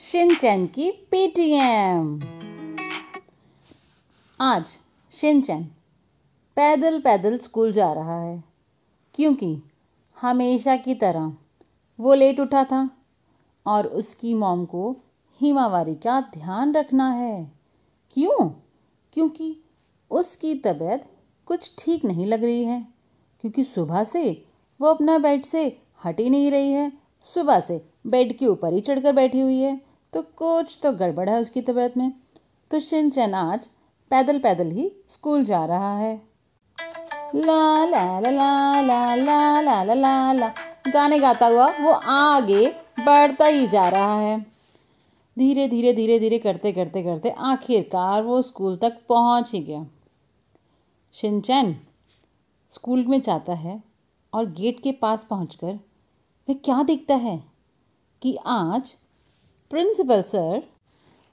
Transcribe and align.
Shinchan 0.00 0.64
की 0.66 0.90
Paytm. 1.10 2.06
आज 4.40 4.66
Shinchan 5.12 5.64
पैदल 6.56 6.98
पैदल 7.00 7.36
स्कूल 7.38 7.72
जा 7.72 7.92
रहा 7.92 8.18
है, 8.22 8.42
क्योंकि 9.14 9.62
हमेशा 10.16 10.76
की 10.76 10.94
तरह 10.94 11.32
वो 11.98 12.14
लेट 12.14 12.40
उठा 12.40 12.62
था 12.64 12.78
और 13.66 13.86
उसकी 13.86 14.32
मॉम 14.34 14.64
को 14.64 14.96
हिमावारी 15.40 15.94
का 15.94 16.20
ध्यान 16.34 16.72
रखना 16.74 17.10
है। 17.10 17.44
क्यों? 18.16 18.48
क्योंकि 19.12 19.54
उसकी 20.10 20.54
तबीयत 20.54 21.04
कुछ 21.46 21.74
ठीक 21.78 22.04
नहीं 22.04 22.26
लग 22.26 22.44
रही 22.44 22.64
है, 22.64 22.80
क्योंकि 23.40 23.64
सुबह 23.64 24.04
से 24.04 24.24
वो 24.80 24.88
अपना 24.88 25.18
बेड 25.18 25.44
से 25.44 25.66
हट 26.04 26.20
ही 26.20 26.30
नहीं 26.30 26.50
रही 26.50 26.72
है, 26.72 26.90
सुबह 27.34 27.60
से 27.60 27.80
बेड 28.06 28.36
के 28.38 28.46
ऊपर 28.46 28.72
ही 28.72 28.80
चढ़कर 28.80 29.12
बैठी 29.12 29.40
हुई 29.40 29.60
है। 29.60 29.89
तो 30.12 30.22
कुछ 30.36 30.78
तो 30.82 30.92
गड़बड़ 30.92 31.28
है 31.30 31.40
उसकी 31.40 31.60
तबीयत 31.60 31.96
में। 31.96 32.12
तो 32.70 32.80
शिनचैन 32.80 33.34
आज 33.34 33.66
पैदल 34.10 34.38
पैदल 34.38 34.70
ही 34.70 34.90
स्कूल 35.08 35.44
जा 35.44 35.64
रहा 35.66 35.96
है। 35.98 36.14
ला 37.34 37.84
ला 37.84 38.20
ला 38.20 38.30
ला 38.30 38.80
ला 38.80 39.14
ला 39.14 39.60
ला 39.60 39.82
ला 39.84 39.94
ला 39.94 40.32
ला। 40.32 40.48
गाने 40.88 41.18
गाता 41.18 41.46
हुआ 41.46 41.66
वो 41.80 41.92
आगे 41.92 42.66
बढ़ता 43.00 43.46
ही 43.46 43.66
जा 43.66 43.88
रहा 43.88 44.18
है। 44.20 44.38
धीरे 45.36 45.68
धीरे 45.68 45.92
धीरे 45.92 46.18
धीरे 46.18 46.38
करते 46.38 46.72
करते 46.72 47.02
करते 47.02 47.30
आखिरकार 47.30 48.22
वो 48.22 48.40
स्कूल 48.42 48.76
तक 48.76 48.98
पहुँच 49.08 49.52
ही 49.52 49.60
गया। 49.60 49.86
शिनचैन 51.14 51.76
स्कूल 52.72 53.04
में 53.06 53.20
जाता 53.20 53.54
है 53.54 53.82
और 54.32 54.46
गेट 54.52 54.80
के 54.80 54.92
पास 54.92 55.26
पहुंचकर 55.30 55.78
वह 56.48 56.54
क्या 56.64 56.82
देखता 56.82 57.14
है 57.14 57.36
कि 58.22 58.36
आज 58.46 58.94
प्रिंसिपल 59.70 60.22
सर 60.22 60.62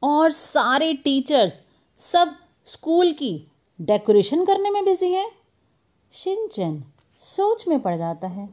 और 0.04 0.32
सारे 0.32 0.92
टीचर्स 0.94 1.54
सब 2.00 2.34
स्कूल 2.68 3.12
की 3.12 3.32
डेकोरेशन 3.80 4.44
करने 4.46 4.70
में 4.70 4.84
बिज़ी 4.86 5.12
हैं। 5.14 5.30
शिनचन 6.14 6.84
सोच 7.22 7.68
में 7.68 7.80
पड़ 7.80 7.96
जाता 7.96 8.28
है 8.28 8.48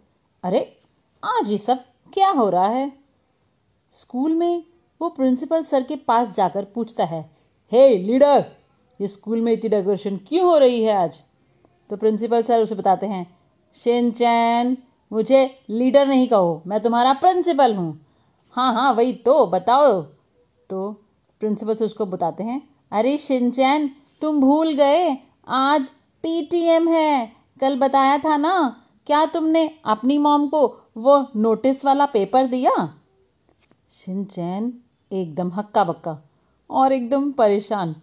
अरे 0.44 0.60
आज 1.22 1.50
ये 1.50 1.58
सब 1.58 1.84
क्या 2.12 2.30
हो 2.30 2.48
रहा 2.48 2.66
है? 2.66 2.92
स्कूल 3.94 4.34
में 4.34 4.64
वो 5.00 5.08
प्रिंसिपल 5.08 5.62
सर 5.62 5.82
के 5.82 5.96
पास 5.96 6.34
जाकर 6.36 6.64
पूछता 6.64 7.04
है 7.04 7.20
हे 7.72 7.88
hey, 7.88 8.06
लीडर 8.06 8.44
ये 9.00 9.08
स्कूल 9.08 9.40
में 9.40 9.52
इतनी 9.52 9.70
डेकोरेशन 9.70 10.16
क्यों 10.28 10.46
हो 10.46 10.56
रही 10.58 10.82
है 10.84 10.92
आज? 10.94 11.20
तो 11.90 11.96
प्रिंसिपल 11.96 12.42
सर 12.42 12.62
उसे 12.62 12.74
बताते 12.74 13.06
हैं 13.06 13.26
शिनचैन 13.74 14.76
मुझे 15.12 15.44
लीडर 15.70 16.06
नहीं 16.06 16.28
कहो 16.28 16.62
मैं 16.66 16.80
तुम्हारा 16.80 17.12
प्रिंसिपल 17.12 17.74
हूँ। 17.74 17.92
हाँ 18.56 18.72
हाँ 18.74 18.92
वही 18.92 19.12
तो 19.12 19.46
बताओ। 19.46 20.02
तो 20.70 20.90
प्रिंसिपल 21.40 21.74
से 21.74 21.84
उसको 21.84 22.06
बताते 22.06 22.44
हैं, 22.44 22.60
अरे 22.92 23.18
शिनचैन, 23.18 23.90
तुम 24.20 24.40
भूल 24.40 24.72
गए, 24.72 25.16
आज 25.48 25.88
पीटीएम 26.24 26.88
है। 26.88 27.32
कल 27.60 27.76
बताया 27.76 28.18
था 28.18 28.36
ना, 28.36 28.80
क्या 29.06 29.24
तुमने 29.26 29.70
अपनी 29.84 30.18
मॉम 30.18 30.46
को 30.48 30.66
वो 30.96 31.26
नोटिस 31.36 31.84
वाला 31.84 32.06
पेपर 32.06 32.46
दिया? 32.46 32.94
शिनचैन 33.90 34.72
एकदम 35.12 35.50
हक्का 35.50 35.84
बक्का 35.84 36.18
और 36.70 36.92
एकदम 36.92 37.30
परेशान, 37.32 37.96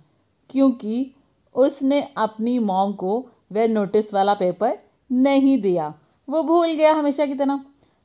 क्योंकि 0.49 1.15
उसने 1.55 2.01
अपनी 2.17 2.59
मॉम 2.59 2.93
को 2.93 3.25
वह 3.51 3.67
नोटिस 3.67 4.13
वाला 4.13 4.33
पेपर 4.33 4.77
नहीं 5.11 5.61
दिया। 5.61 5.93
वो 6.29 6.43
भूल 6.43 6.73
गया 6.73 6.93
हमेशा 6.93 7.25
की 7.25 7.35
तरह। 7.35 7.59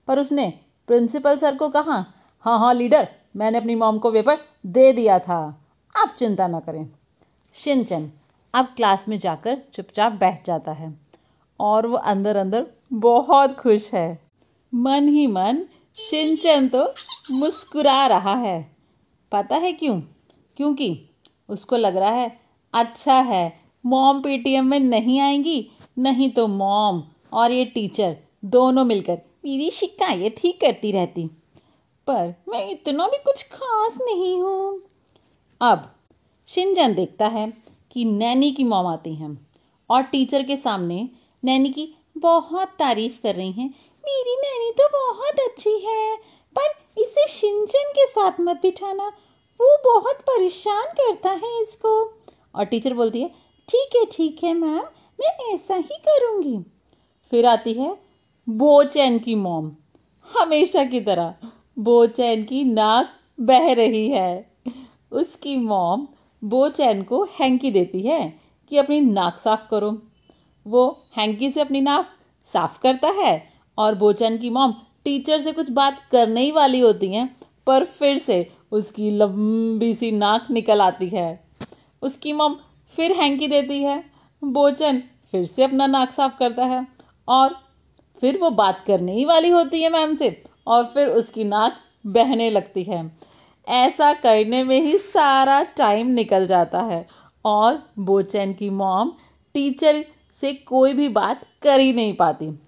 पर 0.09 0.19
उसने 0.19 0.53
प्रिंसिपल 0.89 1.37
सर 1.37 1.57
को 1.57 1.69
कहा 1.69 2.05
हाँ 2.47 2.59
हाँ 2.59 2.75
लीडर, 2.75 3.09
मैंने 3.37 3.59
अपनी 3.59 3.75
मॉम 3.75 3.99
को 3.99 4.13
पेपर 4.13 4.39
दे 4.67 4.93
दिया 4.93 5.19
था। 5.19 5.65
आप 5.97 6.15
चिंता 6.19 6.49
ना 6.49 6.61
करें। 6.61 6.91
शिनचन, 7.55 8.11
अब 8.55 8.65
क्लास 8.65 9.05
में 9.09 9.19
जाकर 9.19 9.63
चुपचाप 9.75 10.13
बैठ 10.13 10.47
जाता 10.47 10.73
है 10.73 11.01
और 11.61 11.87
वो 11.87 11.97
अंदर 11.97 12.37
अंदर 12.37 12.67
बहुत 12.93 13.57
खुश 13.57 13.95
है। 13.95 14.23
मन 14.75 15.09
ही 15.09 15.27
मन 15.27 15.67
शिनचन 15.95 16.69
तो 16.69 16.95
मुस्कुरा 17.31 18.07
रहा 18.07 18.35
है। 18.35 18.77
पता 19.33 19.57
है 19.57 19.73
क्यों? 19.73 20.01
क्योंकि 20.57 21.09
उसको 21.49 21.77
लग 21.77 21.97
रहा 21.97 22.11
है 22.11 22.41
अच्छा 22.75 23.15
है, 23.15 23.61
मॉम 23.87 24.23
पेटीएम 24.23 24.67
में 24.67 24.81
नहीं 24.81 25.21
आएँगी, 25.21 25.71
नहीं 25.99 26.31
तो 26.31 26.47
मॉम 26.47 27.03
और 27.33 27.51
ये 27.51 27.65
टीचर 27.65 28.17
दोनों 28.45 28.85
मिलकर 28.85 29.19
मेरी 29.45 29.71
शिकायत 29.71 30.37
ही 30.45 30.53
करती 30.53 30.93
रहती। 30.93 31.31
पर 32.07 32.35
मैं 32.49 32.69
इतना 32.71 33.07
भी 33.07 33.19
कुछ 33.19 33.43
खास 33.43 33.99
नहीं 34.03 34.41
हूँ। 34.43 34.83
अब, 35.61 35.91
शिनजन 36.49 36.95
देखता 36.95 37.27
है 37.27 37.53
कि 37.93 38.05
नैनी 38.05 38.51
की 38.53 38.65
मोम 38.65 38.87
आती 38.87 39.15
हैं 39.15 39.49
और 39.91 40.03
टीचर 40.03 40.43
के 40.43 40.57
सामने 40.57 41.09
नैनी 41.43 41.71
की 41.71 41.89
बहुत 42.19 42.69
तारीफ़ 42.69 43.21
कर 43.23 43.35
रही 43.35 43.53
हैं। 43.53 43.69
मेरी 44.05 44.37
नैनी 44.37 44.71
तो 44.73 44.89
बहुत 44.89 45.41
अच्छी 45.41 45.79
है, 45.79 46.17
पर 46.57 47.01
इसे 47.03 47.27
शिनचन 47.29 47.91
के 47.91 48.07
साथ 48.07 48.41
मत 48.41 48.57
बिठाना। 48.57 49.09
वो 49.61 49.77
बहुत 49.85 50.21
परेशान 50.21 50.85
करता 50.93 51.31
है 51.31 51.63
इसको। 51.63 51.95
और 52.55 52.65
टीचर 52.65 52.95
बोलती 52.95 53.21
है, 53.21 53.29
ठीक 53.69 53.97
है 53.97 54.05
ठीक 54.13 54.45
है 54.45 54.55
मैम, 54.55 54.85
मैं 55.19 55.55
ऐसा 55.55 55.75
ही 55.75 55.99
करूँगी। 56.09 56.59
फिर 57.33 57.47
आती 57.47 57.73
है 57.73 57.97
बोचैन 58.47 59.19
की 59.19 59.35
मोम, 59.35 59.71
हमेशा 60.29 60.85
की 60.85 61.01
तरह। 61.01 61.35
बोचैन 61.79 62.45
की 62.45 62.65
नाक 62.65 63.09
बह 63.41 63.73
रही 63.73 64.09
है। 64.09 64.51
उसकी 65.13 65.57
मॉम 65.57 66.09
बोचैन 66.45 67.03
को 67.03 67.23
हैंकी 67.41 67.71
देती 67.71 68.01
है 68.01 68.41
कि 68.71 68.77
अपनी 68.77 69.01
नाक 69.01 69.39
साफ़ 69.39 69.69
करो। 69.71 70.03
वो 70.67 71.05
हैंकी 71.17 71.51
से 71.51 71.61
अपनी 71.61 71.81
नाक 71.81 72.07
साफ़ 72.53 72.81
करता 72.81 73.09
है 73.09 73.51
और 73.79 73.95
बोचैन 73.95 74.39
की 74.39 74.51
मॉम 74.51 74.75
टीचर 75.05 75.41
से 75.41 75.53
कुछ 75.53 75.71
बात 75.71 76.01
करने 76.13 76.41
ही 76.41 76.51
वाली 76.53 76.81
होती 76.81 77.13
हैं, 77.13 77.37
पर 77.67 77.85
फिर 77.85 78.19
से 78.19 78.51
उसकी 78.73 79.11
लंबी 79.11 79.95
सी 79.95 80.11
नाक 80.11 80.51
निकल 80.51 80.81
आती 80.81 81.09
है। 81.09 81.45
उसकी 82.03 82.33
मॉम 82.33 82.57
फिर 82.97 83.13
हैंकी 83.13 83.49
देती 83.49 83.83
है। 83.83 84.05
बोचन 84.45 85.03
फिर 85.33 85.47
से 85.47 85.65
अपना 85.65 85.87
नाक 85.87 86.13
साफ़ 86.13 86.39
करता 86.39 86.65
है 86.65 86.87
और 87.29 87.57
फिर 88.21 88.39
वो 88.39 88.51
बात 88.51 88.85
करने 88.87 89.13
ही 89.13 89.25
वाली 89.25 89.49
होती 89.49 89.83
है 89.83 89.91
मैम 89.91 90.15
से। 90.15 90.45
और 90.67 90.85
फिर 90.85 91.09
उसकी 91.09 91.45
नाक 91.45 91.73
बहने 92.07 92.51
लगती 92.51 92.83
है। 92.83 93.13
ऐसा 93.69 94.13
करने 94.13 94.65
में 94.65 94.81
ही 94.81 94.99
सारा 94.99 95.63
टाइम 95.63 96.07
निकल 96.07 96.47
जाता 96.47 96.81
है। 96.81 97.07
और 97.45 97.83
बोचैन 97.99 98.53
की 98.53 98.71
मॉम 98.71 99.13
टीचर 99.55 100.05
से 100.41 100.53
कोई 100.53 100.93
भी 100.93 101.09
बात 101.09 101.47
कर 101.63 101.81
ही 101.81 101.93
नहीं 101.93 102.17
पाती। 102.17 102.61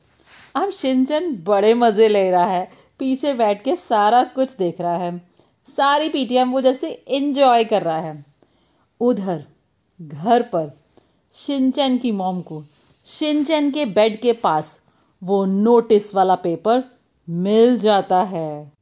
अब 0.54 0.70
शिनचन 0.70 1.36
बड़े 1.36 1.74
मज़े 1.74 2.08
ले 2.08 2.30
रहा 2.30 2.46
है। 2.46 2.70
पीछे 2.98 3.34
बैठ 3.34 3.62
के 3.62 3.76
सारा 3.76 4.24
कुछ 4.24 4.56
देख 4.56 4.80
रहा 4.80 4.96
है। 4.96 5.18
सारी 5.76 6.08
पीटीएम 6.08 6.52
वो 6.52 6.60
जैसे 6.60 7.04
एंजॉय 7.08 7.64
कर 7.64 7.82
रहा 7.82 8.00
है। 8.00 8.24
उधर, 9.00 9.44
घर 10.02 10.42
पर, 10.42 10.78
शिनचैन 11.34 11.98
की 11.98 12.12
मॉम 12.12 12.40
को, 12.40 12.64
शिनचैन 13.06 13.70
के 13.70 13.84
बेड 13.84 14.20
के 14.20 14.32
पास, 14.32 14.80
वो 15.22 15.44
नोटिस 15.44 16.14
वाला 16.14 16.34
पेपर 16.34 16.97
मिल 17.30 17.78
जाता 17.78 18.22
है। 18.22 18.72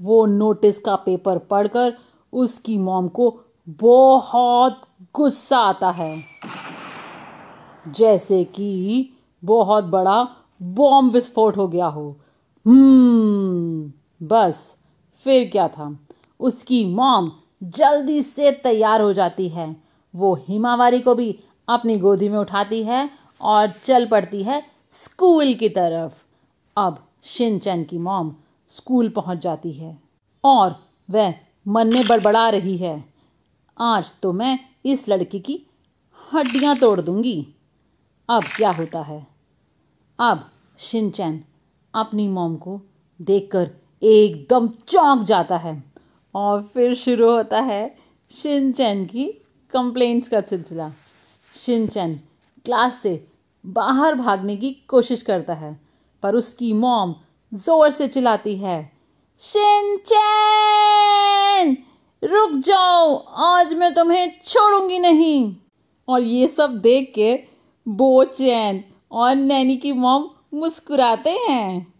वो 0.00 0.26
नोटिस 0.26 0.78
का 0.78 0.96
पेपर 0.96 1.38
पढ़कर 1.38 1.92
उसकी 2.32 2.78
मॉम 2.78 3.08
को 3.08 3.40
बहुत 3.68 4.82
गुस्सा 5.14 5.58
आता 5.58 5.90
है। 5.90 6.22
जैसे 7.88 8.44
कि 8.44 9.08
बहुत 9.44 9.84
बड़ा 9.84 10.28
बॉम्ब 10.62 11.12
विस्फोट 11.12 11.56
हो 11.56 11.68
गया 11.68 11.86
हो। 11.86 12.16
हम्म 12.66 13.92
बस, 14.26 14.76
फिर 15.14 15.48
क्या 15.48 15.68
था? 15.68 16.00
उसकी 16.40 16.94
मॉम 16.94 17.32
जल्दी 17.62 18.22
से 18.22 18.52
तैयार 18.52 19.00
हो 19.00 19.12
जाती 19.12 19.48
है। 19.48 19.76
वो 20.16 20.34
हिमावारी 20.34 21.00
को 21.00 21.14
भी 21.14 21.40
अपनी 21.68 21.98
गोदी 21.98 22.28
में 22.28 22.38
उठाती 22.38 22.82
है 22.82 23.10
और 23.40 23.70
चल 23.84 24.06
पड़ती 24.06 24.42
है 24.42 24.62
स्कूल 24.92 25.54
की 25.54 25.68
तरफ़। 25.68 26.24
अब 26.76 26.98
शिनचैन 27.22 27.84
की 27.84 27.98
मॉम 27.98 28.34
स्कूल 28.68 29.08
पहुँच 29.08 29.38
जाती 29.38 29.72
है 29.72 29.98
और 30.44 30.74
वह 31.10 31.34
मन 31.68 31.92
में 31.94 32.06
बड़बड़ा 32.08 32.48
रही 32.48 32.76
है। 32.76 33.04
आज 33.80 34.12
तो 34.22 34.32
मैं 34.32 34.58
इस 34.84 35.08
लड़की 35.08 35.40
की 35.40 35.66
हड्डियाँ 36.34 36.76
तोड़ 36.76 37.00
दूँगी। 37.00 37.46
अब 38.28 38.42
क्या 38.56 38.70
होता 38.70 39.02
है? 39.02 39.26
अब 40.18 40.50
शिनचैन 40.78 41.44
अपनी 41.94 42.28
मॉम 42.28 42.56
को 42.56 42.80
देखकर 43.20 43.70
एकदम 44.02 44.68
चौंक 44.68 45.22
जाता 45.22 45.56
है 45.56 45.84
और 46.34 46.62
फिर 46.62 46.94
शुरू 46.94 47.30
होता 47.30 47.60
है 47.60 47.96
शिनचैन 48.30 49.04
की 49.06 49.24
कंप्लेंट्स 49.72 50.28
का 50.28 50.40
सिलसिला। 50.40 50.92
शिनचैन 51.54 52.14
क्लास 52.64 53.00
से 53.02 53.28
बाहर 53.66 54.14
भागने 54.14 54.56
की 54.56 54.70
कोशिश 54.88 55.22
करता 55.22 55.54
है। 55.54 55.89
पर 56.22 56.34
उसकी 56.34 56.72
मॉम 56.72 57.14
ज़ोर 57.54 57.90
से 57.90 58.08
चिल्लाती 58.08 58.56
है। 58.56 58.92
शिनचैन 59.40 61.76
रुक 62.24 62.52
जाओ, 62.52 63.16
आज 63.38 63.74
मैं 63.74 63.94
तुम्हें 63.94 64.40
छोड़ूँगी 64.46 64.98
नहीं। 64.98 65.56
और 66.08 66.22
ये 66.22 66.48
सब 66.48 66.80
देख 66.80 67.12
के 67.14 67.42
बोचैन 67.88 68.84
और 69.12 69.34
नैनी 69.34 69.76
की 69.76 69.92
मॉम 69.92 70.30
मुस्कुराते 70.54 71.30
हैं। 71.30 71.94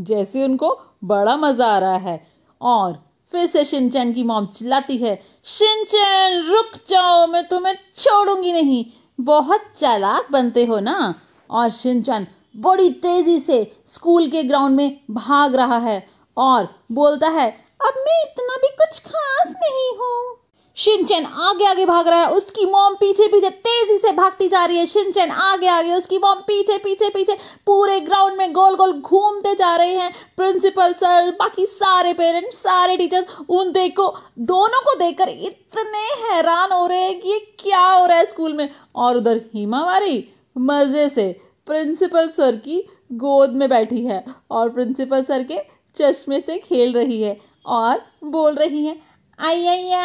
जैसे 0.00 0.44
उनको 0.44 0.80
बड़ा 1.04 1.36
मज़ा 1.36 1.66
आ 1.66 1.78
रहा 1.78 1.96
है। 1.96 2.26
और 2.60 3.04
फिर 3.32 3.46
से 3.46 3.64
शिनचैन 3.64 4.12
की 4.12 4.22
मॉम 4.22 4.46
चिल्लाती 4.46 4.96
है 4.96 5.22
शिनचैन 5.44 6.42
रुक 6.42 6.72
जाओ, 6.88 7.26
मैं 7.26 7.48
तुम्हें 7.48 7.74
छोड़ूँगी 7.96 8.52
नहीं। 8.52 8.84
बहुत 9.20 9.72
चालाक 9.78 10.30
बनते 10.30 10.64
हो 10.64 10.80
ना। 10.80 11.14
और 11.50 11.70
शिनचैन 11.70 12.26
बड़ी 12.56 12.90
तेज़ी 12.90 13.38
से 13.40 13.62
स्कूल 13.94 14.26
के 14.26 14.42
ग्राउंड 14.42 14.76
में 14.76 15.00
भाग 15.10 15.54
रहा 15.54 15.78
है 15.78 16.06
और 16.36 16.68
बोलता 16.92 17.28
है, 17.28 17.50
अब 17.80 17.94
मैं 17.98 18.22
इतना 18.22 18.56
भी 18.56 18.68
कुछ 18.68 18.98
खास 19.00 19.52
नहीं 19.52 19.96
हूँ। 19.98 20.34
शिनचैन 20.76 21.24
आगे 21.24 21.64
आगे 21.64 21.84
भाग 21.86 22.08
रहा 22.08 22.20
है। 22.20 22.30
उसकी 22.30 22.64
मॉम 22.66 22.94
पीछे 22.94 23.26
पीछे 23.28 23.50
तेज़ी 23.50 23.96
से 23.98 24.12
भागती 24.12 24.48
जा 24.48 24.64
रही 24.64 24.78
है। 24.78 24.86
शिनचैन 24.86 25.30
आगे 25.30 25.66
आगे, 25.66 25.92
उसकी 25.92 26.18
मॉम 26.18 26.40
पीछे 26.40 26.76
पीछे 26.78 27.08
पीछे 27.08 27.36
पूरे 27.66 27.98
ग्राउंड 28.00 28.36
में 28.38 28.52
गोल 28.52 28.74
गोल 28.76 28.92
घूमते 28.92 29.54
जा 29.54 29.74
रहे 29.76 29.94
हैं। 29.94 30.12
प्रिंसिपल 30.36 30.92
सर, 30.92 31.30
बाकी 31.30 31.66
सारे 31.66 32.12
पेरेंट्स, 32.12 32.56
सारे 32.56 32.96
टीचर्स, 32.96 33.36
उन 33.48 33.72
देखो, 33.72 34.14
दोनों 34.38 34.80
को 34.80 34.98
देखकर 34.98 35.28
इतने 35.28 36.06
हैरान 36.24 36.72
हो 36.72 36.86
रहे 36.86 37.02
हैं 37.02 37.20
कि 37.20 37.28
ये 37.28 37.38
क्या 37.58 37.86
हो 37.86 38.06
रहा 38.06 38.18
है 38.18 38.26
स्कूल 38.26 38.54
में। 38.54 38.68
और 38.96 39.16
उधर 39.16 39.40
हिमावारी 39.54 40.18
मज़े 40.56 41.08
से 41.08 41.32
प्रिंसिपल 41.66 42.28
सर 42.28 42.56
की 42.56 42.82
गोद 43.12 43.50
में 43.50 43.68
बैठी 43.68 44.04
है 44.06 44.24
और 44.50 44.70
प्रिंसिपल 44.70 45.24
सर 45.24 45.42
के 45.42 45.58
चश्मे 45.96 46.40
से 46.40 46.58
खेल 46.58 46.92
रही 46.92 47.22
है 47.22 47.36
और 47.66 48.00
बोल 48.24 48.54
रही 48.54 48.84
है 48.84 48.96
आइया 49.38 50.02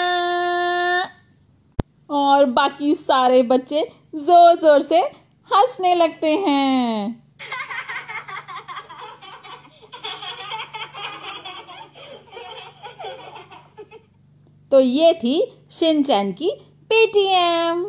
और 2.10 2.46
बाकी 2.52 2.94
सारे 2.96 3.42
बच्चे 3.44 3.88
ज़ोर 4.16 4.60
ज़ोर 4.60 4.82
से 4.82 5.00
हंसने 5.52 5.94
लगते 5.96 6.36
हैं। 6.38 7.20
तो 14.72 14.80
ये 14.80 15.14
थी 15.14 15.42
शिनचैन 15.72 16.32
की 16.34 16.52
पेटीएम 16.90 17.84